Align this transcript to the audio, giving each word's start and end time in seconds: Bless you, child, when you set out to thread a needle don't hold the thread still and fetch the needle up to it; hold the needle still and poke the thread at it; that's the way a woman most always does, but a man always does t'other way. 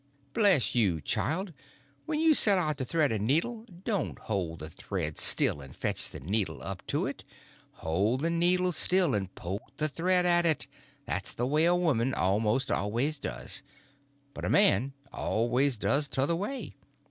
Bless 0.33 0.73
you, 0.73 0.99
child, 0.99 1.53
when 2.07 2.19
you 2.19 2.33
set 2.33 2.57
out 2.57 2.79
to 2.79 2.83
thread 2.85 3.11
a 3.11 3.19
needle 3.19 3.67
don't 3.83 4.17
hold 4.17 4.57
the 4.57 4.69
thread 4.71 5.19
still 5.19 5.61
and 5.61 5.75
fetch 5.75 6.09
the 6.09 6.19
needle 6.19 6.63
up 6.63 6.83
to 6.87 7.05
it; 7.05 7.23
hold 7.73 8.21
the 8.21 8.31
needle 8.31 8.71
still 8.71 9.13
and 9.13 9.35
poke 9.35 9.77
the 9.77 9.87
thread 9.87 10.25
at 10.25 10.43
it; 10.43 10.65
that's 11.05 11.33
the 11.33 11.45
way 11.45 11.65
a 11.65 11.75
woman 11.75 12.15
most 12.17 12.71
always 12.71 13.19
does, 13.19 13.61
but 14.33 14.43
a 14.43 14.49
man 14.49 14.93
always 15.13 15.77
does 15.77 16.07
t'other 16.07 16.35
way. 16.35 16.75